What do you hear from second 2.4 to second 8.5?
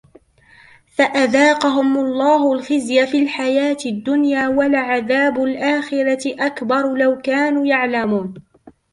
الخزي في الحياة الدنيا ولعذاب الآخرة أكبر لو كانوا يعلمون